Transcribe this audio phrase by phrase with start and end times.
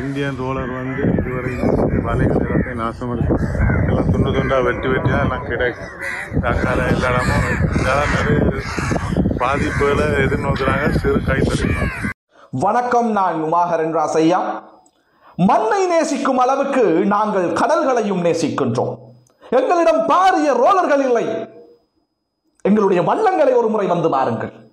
[0.00, 1.52] Indian roller வந்து இதுவரை
[2.06, 3.34] வலைகள் எல்லாத்தையும் நாசம் இருக்கு
[3.88, 5.92] எல்லாம் துண்டு துண்டாக வெட்டி வெட்டி எல்லாம் கிடைக்கும்
[6.44, 7.46] தக்கால எல்லா இடமும்
[7.78, 8.38] இதெல்லாம் நிறைய
[9.40, 11.68] பாதிப்புகளை எதிர்நோக்குறாங்க சிறு கைத்தறி.
[12.50, 14.40] வணக்கம் நான் உமாகரன் ராசையா
[15.36, 18.94] மண்ணை நேசிக்கும் அளவுக்கு நாங்கள் கடல்களையும் நேசிக்கின்றோம்.
[19.50, 21.26] எங்களிடம் பாரிய ரோலர்கள் இல்லை.
[22.62, 24.63] எங்களுடைய வள்ளங்களை ஒரு முறை வந்து பாருங்கள்.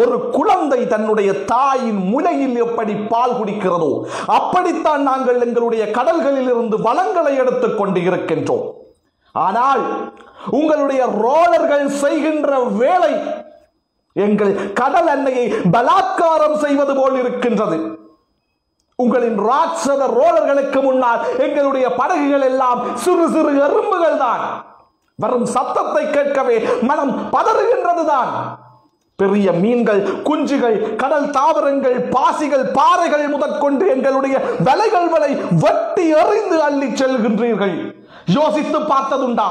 [0.00, 3.90] ஒரு குழந்தை தன்னுடைய தாயின் முலையில் எப்படி பால் குடிக்கிறதோ
[4.38, 8.64] அப்படித்தான் நாங்கள் எங்களுடைய கடல்களில் இருந்து வளங்களை எடுத்துக் கொண்டு இருக்கின்றோம்.
[9.34, 9.82] ஆனால்
[10.58, 12.50] உங்களுடைய ரோலர்கள் செய்கின்ற
[12.82, 13.12] வேலை
[14.16, 17.78] எங்கள் கடல் அன்னையை பலாத்காரம் செய்வது போல் இருக்கின்றது.
[18.98, 24.42] உங்களின் ராட்சத ரோலர்களுக்கு முன்னால் எங்களுடைய படகுகள் எல்லாம் சிறு சிறு எறும்புகள் தான்.
[25.18, 26.58] வரும் சத்தத்தை கேட்கவே
[26.90, 28.30] மனம் பதறுகின்றது தான்.
[29.16, 34.36] பெரிய மீன்கள் குஞ்சுகள் கடல் தாவரங்கள் பாசிகள் பாறைகள் முதற்கொண்டு எங்களுடைய
[34.68, 35.32] வலைகள் வலை
[35.64, 37.76] வெட்டி எறிந்து அள்ளி செல்கின்றீர்கள்.
[38.38, 39.48] யோசித்து பார்த்ததுண்டா.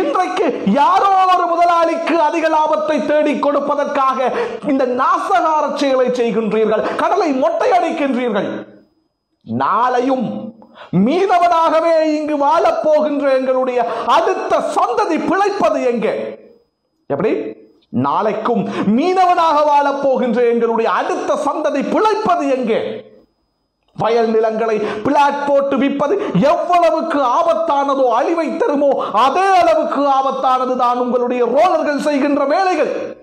[0.00, 0.46] இன்றைக்கு
[0.78, 4.18] யாரோ ஒரு முதலாளிக்கு அதிக லாபத்தை தேடி கொடுப்பதற்காக
[4.72, 8.48] இந்த நாசகார செயலை செய்கின்றீர்கள் கடலை மொட்டையடிக்கின்றீர்கள்.
[9.46, 10.26] நாளையும்
[11.06, 13.80] மீனவனாகவே இங்கு வாழப் போகின்ற எங்களுடைய
[14.16, 16.14] அடுத்த சந்ததி பிழைப்பது எங்கே?
[17.06, 17.32] எப்படி?
[17.92, 23.08] நாளைக்கும் மீனவனாக வாழப் போகின்ற எங்களுடைய அடுத்த சந்ததி பிழைப்பது எங்கே?
[23.96, 31.98] வயல் நிலங்களை பிளாட் போட்டு விற்பது எவ்வளவுக்கு ஆபத்தானதோ அழிவை தருமோ அதே அளவுக்கு ஆபத்தானது தான் உங்களுடைய ரோலர்கள்
[31.98, 33.18] செய்கின்ற வேலைகள்.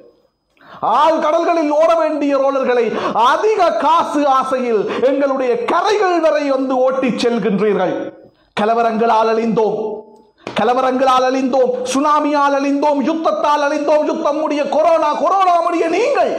[0.82, 7.96] ஆள் கடல்களில் ஓட வேண்டிய ரோலர்களை அதிக காசு ஆசையில் எங்களுடைய கரைகள் வரை வந்து ஓட்டிச் செல்கின்றீர்கள்.
[8.60, 9.87] கலவரங்களால் அழிந்தோம்.
[10.60, 16.34] கலவரங்களால் அழிந்தோம் சுனாமியால் அழிந்தோம் யுத்தத்தால் அழிந்தோம் யுத்தம் முடிய கொரோனா கொரோனா முடிய நீங்கள்.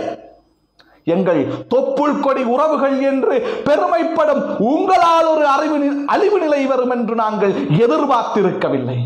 [1.14, 1.40] எங்கள்
[1.72, 3.34] தொப்புள் கொடி உறவுகள் என்று
[3.66, 5.76] பெருமைப்படும் உங்களால் ஒரு அறிவு
[6.14, 8.98] அழிவு நிலை வரும் என்று நாங்கள் எதிர்பார்த்திருக்கவில்லை.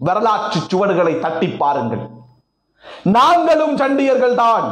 [0.00, 2.04] வரலாற்று சுவடுகளை தட்டி பாருங்கள்.
[3.18, 4.66] நாங்களும் சண்டியர்கள் தான்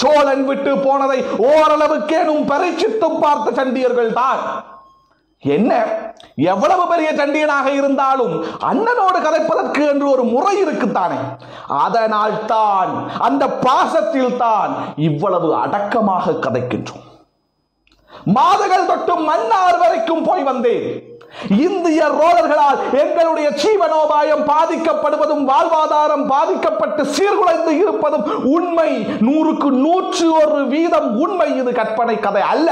[0.00, 4.40] சோழன் விட்டு போனதை ஓரளவுக்கேனும் பரீட்சித்து பார்த்த சண்டியர்கள் தான்
[5.42, 5.84] என்ன?
[6.36, 11.18] எவ்வளவு பெரிய சண்டியனாக இருந்தாலும் அண்ணனோடு கதைப்பதற்கு என்று ஒரு முறை இருக்குத்தானே?
[11.66, 17.06] அதனால் தான் அந்த பாசத்தில் தான் இவ்வளவு அடக்கமாக கதைக்கின்றோம்.
[18.24, 21.10] மாதங்கள் தொட்டு மன்னார் வரைக்கும் போய் வந்தேன்.
[21.48, 28.90] இந்திய ரோலர்களால் எங்களுடைய ஜீவனோபாயம் பாதிக்கப்படுவதும் வாழ்வாதாரம் பாதிக்கப்பட்டு சீர்குலைந்து இருப்பதும் உண்மை.
[29.20, 32.70] நூறுக்கு நூற்று ஒரு வீதம் உண்மை இது கற்பனை கதை அல்ல.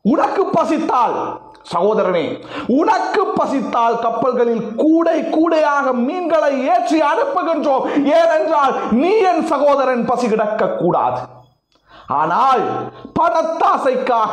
[0.00, 1.40] உனக்கு பசித்தால்
[1.72, 2.26] சகோதரனே
[2.66, 7.84] உனக்கு பசித்தால் கப்பல்களில் கூடை கூடையாக மீன்களை ஏற்றி அனுப்புகின்றோம்.
[8.04, 11.20] ஏனென்றால் நீ என் சகோதரன் பசி கிடக்க கூடாது
[12.06, 12.62] ஆனால்
[13.20, 14.32] பணத்தாசைக்காக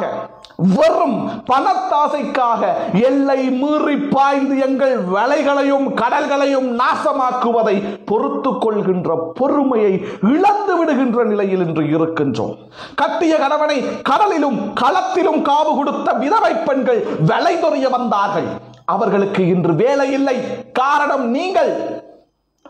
[0.58, 2.62] வெறும் பணத்தாசைக்காக
[3.02, 12.56] எல்லை மீறி பாய்ந்து எங்கள் வலைகளையும் கடல்களையும் நாசமாக்குவதை பொறுத்து கொள்கின்ற பொறுமையை இழந்து விடுகின்ற நிலையில் இன்று இருக்கின்றோம்.
[12.96, 18.48] கட்டிய கணவனை கடலிலும் களத்திலும் காவு கொடுத்த விதவை பெண்கள் வலை தொறிய வந்தார்கள்.
[18.86, 20.38] அவர்களுக்கு இன்று வேலை இல்லை.
[20.74, 22.04] காரணம் நீங்கள்.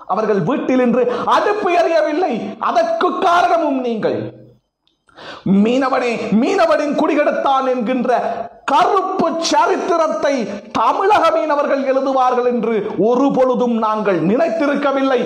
[0.06, 4.44] அவர்கள் வீட்டில் இன்று அடுப்பு எறியவில்லை அதற்கு காரணமும் நீங்கள்.
[5.64, 6.12] மீனவனே
[6.42, 8.20] மீனவனின் குடிகெடுத்தான் என்கின்ற
[8.72, 10.36] கருப்பு சரித்திரத்தை
[10.80, 12.76] தமிழக மீனவர்கள் எழுதுவார்கள் என்று
[13.10, 15.22] ஒரு பொழுதும் நாங்கள் நினைத்திருக்கவில்லை.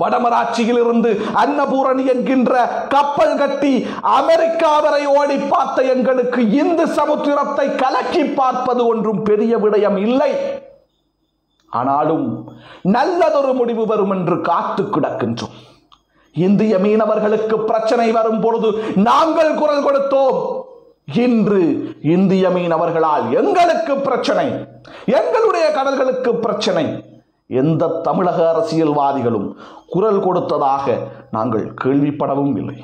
[0.00, 1.10] வடமராட்சியில் இருந்து
[1.42, 2.52] அன்னபூரணி என்கின்ற
[2.94, 3.72] கப்பல் கட்டி
[4.18, 10.30] அமெரிக்கா வரை ஓடி பார்த்த எங்களுக்கு இந்து சமுத்திரத்தை கலக்கி பார்ப்பது ஒன்றும் பெரிய விடயம் இல்லை.
[11.72, 12.28] ஆனாலும்
[12.96, 15.56] நல்லதொரு முடிவு வரும் என்று காத்து கிடக்கின்றோம்.
[16.46, 18.70] இந்திய மீனவர்களுக்கு பிரச்சனை வரும் பொழுது
[19.08, 20.40] நாங்கள் குரல் கொடுத்தோம்.
[21.26, 21.62] இன்று
[22.14, 24.46] இந்திய மீனவர்களால் எங்களுக்கு பிரச்சனை
[25.20, 26.84] எங்களுடைய கடல்களுக்கு பிரச்சனை.
[27.60, 29.48] எந்த தமிழக அரசியல்வாதிகளும்
[29.94, 30.96] குரல் கொடுத்ததாக
[31.36, 32.76] நாங்கள் கேள்விப்படவும் இல்லை.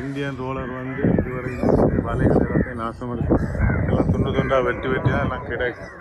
[0.00, 1.52] இந்தியன் ரோலர் வந்து இதுவரை
[2.06, 3.36] வலைகள் எல்லாத்தையும் நாசம் இருக்கு
[3.88, 5.92] எல்லாம் துண்டு துண்டாக வெட்டி வெட்டி தான் எல்லாம் கிடைக்கும்.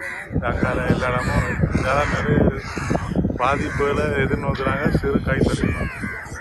[0.44, 1.48] தக்கால எல்லா இடமும்
[1.78, 2.40] இதெல்லாம் நிறைய
[3.42, 4.86] பாதிப்புகளை எதிர்நோக்குறாங்க.
[5.02, 5.68] சிறு கைத்தறி.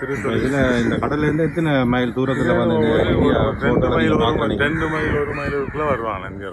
[0.06, 4.58] இதுல இந்த கடல்ல இருந்து எத்தனை மைல் தூரத்துல வந்து இந்த ஒரு- ரெண்டு மைல் ஒரு மைல்.
[4.58, 6.50] ரெண்டு மைலுக்குள்ள வருவாங்க இங்கே.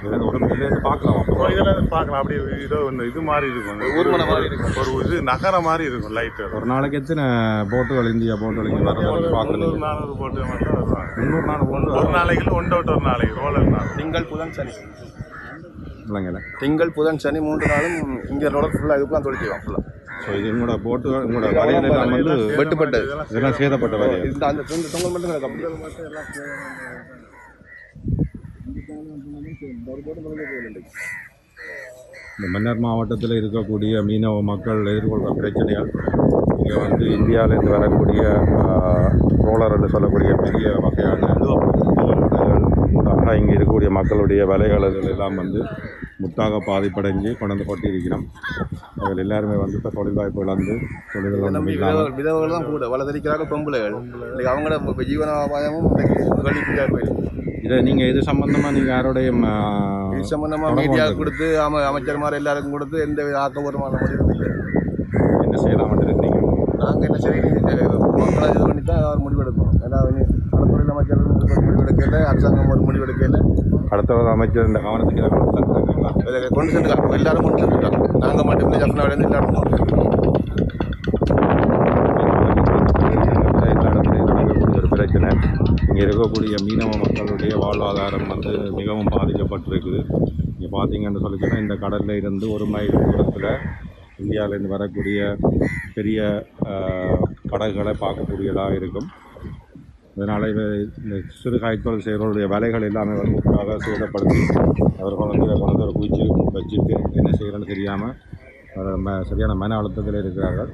[0.00, 1.50] இருந்து பார்க்கலாம்.
[1.50, 2.20] இதெல்லாம் பார்க்கலாம்.
[2.22, 3.80] அப்படியே இதோ ஒன்று இது மாதிரி இருக்கும்.
[3.80, 3.86] இந்த
[4.80, 7.24] ஒரு ஒரு இது நகர மாதிரி இருக்கும் லைட்டு ஒரு நாளைக்கு எத்தனை
[7.72, 11.42] போட்டுகள் இந்தியா போட்டுகள் இங்க வர மாதிரி பார்க்கலாம் முந்நூறு நானூறு போட்டு மட்டும் வருவாங்க.
[11.46, 13.40] நாள் போட்டு ஒரு நாளைக்கு ஒன் அவுட் ஒரு நாளைக்கு.
[13.40, 13.88] ரோலர் நாள்.
[13.96, 14.72] திங்கள் புதன் சனி.
[16.58, 19.84] திங்கள் புதன் சனி மூன்று நாளும் இங்கே ரோட ஃபுல்லாக இதுக்குலாம் தொழில் ஃபுல்லாக
[20.26, 24.90] ஸோ இது உங்களோட போட்டு உங்களோட வலைகள் எல்லாம் வந்து வெட்டுப்பட்டது இதெல்லாம் சேதப்பட்ட வலைகள் இந்த அந்த தொங்க-
[24.94, 26.66] தொங்கல் மட்டும் கிடக்கு அப்படி.
[32.36, 35.90] இந்த மன்னார் மாவட்டத்தில் இருக்கக்கூடிய மீனவ மக்கள் எதிர்கொள்கிற பிரச்சனைகள்
[36.58, 38.22] இங்கே வந்து இந்தியாவிலேருந்து வரக்கூடிய
[39.46, 41.22] ரோலர் என்று சொல்லக்கூடிய பெரிய வகையான
[43.36, 45.60] இங்கே இருக்கக்கூடிய மக்களுடைய விலைகள் எல்லாம் வந்து
[46.18, 48.22] முத்தாக பாதிப்படைஞ்சு கொண்டு கொட்டி இருக்கிறோம்
[48.96, 50.74] அவர்கள் எல்லாருமே வந்து இப்போ தொழில் வாய்ப்பு இழந்து
[51.12, 52.86] தொழில்கள் ஒன்றும் நம்பி இல்லாமல் விதவை- விதவைகள் தான் கூட.
[52.88, 53.96] வளர்த்தரிக்கிறாங்க பொம்பளைகள்.
[54.22, 57.02] இன்னைக்கு அவங்களோட ஜீவனோபாயமும் போயிருக்கு
[57.64, 59.28] இதை நீங்கள் இது சம்பந்தமாக நீங்கள் யாரோடைய
[60.14, 64.48] இது சம்பந்தமா தொடர்பு மீடியா கொடுத்து ஆம அமைச்சர்மார் எல்லாருக்கும் கொடுத்து எந்த வித ஆக்கபூர்வமான முடிவும் இல்லை.
[65.42, 66.38] என்ன செய்யலாம் இருக்கீங்க
[66.80, 67.40] நாங்கள் என்ன சரி
[68.18, 69.74] மக்களை இது பண்ணி தான் முடிவெடுக்கணும்.
[69.84, 70.00] ஏன்னா
[70.96, 71.22] அமைச்சர்
[71.64, 73.38] முடிவெடுக்கல அரசாங்கம் ஒரு முடிவெடுக்கல
[73.92, 75.24] அடுத்த ஒரு அமைச்சர் இந்த கவனத்துக்கு
[76.56, 80.14] கொண்டு சென்றுட்டாங்க எல்லாரும் கொண்டு சென்றுட்டாங்க நாங்கள் மட்டுமே ஜப்னாவிலேருந்து எல்லாரும் கொண்டு சென்றுட்டோம்.
[84.94, 85.30] பிரச்சனை.
[85.88, 90.00] இங்கே இருக்கக்கூடிய மீனவ மக்களுடைய வாழ்வாதாரம் வந்து மிகவும் பாதிக்கப்பட்டிருக்குது.
[90.54, 93.48] இங்கே பார்த்தீங்கன்னு சொல்லி சொன்னால் இந்த கடலில் இருந்து ஒரு மைல் தூரத்தில்
[94.22, 95.20] இந்தியாவிலேருந்து வரக்கூடிய
[95.96, 96.20] பெரிய
[97.52, 99.08] படகுகளை பார்க்கக்கூடியதாக இருக்கும்.
[100.16, 100.64] இதனால் இது
[101.02, 104.42] இந்த சிறுகாய்த்தொழில் செய்கிறவருடைய வேலைகள் எல்லாமே வந்து முற்றாக சேதப்படுத்தி
[105.00, 106.24] அவர்கள் வந்து குழந்தை ஒரு குவிச்சு
[106.56, 108.14] வச்சுட்டு என்ன செய்கிறேன்னு தெரியாமல்
[109.04, 110.70] ம சரியான மன அழுத்தத்தில் இருக்கிறார்கள்.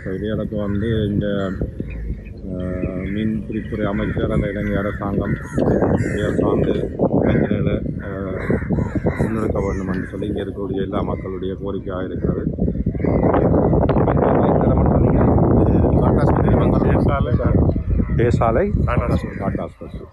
[0.00, 1.26] ஸோ இதையடுத்து வந்து இந்த
[3.14, 5.34] மீன்பிடித்துறை அமைச்சர் அந்த இலங்கை அரசாங்கம்
[6.40, 6.74] சார்ந்து
[7.22, 7.74] இளைஞர்களை
[9.20, 12.44] முன்னெடுக்க வேண்டும் என்று சொல்லி இங்கே இருக்கக்கூடிய எல்லா மக்களுடைய கோரிக்கையாக இருக்கிறது.
[18.86, 20.08] காட்டாஸ் டாடா ஸ்பெஷல்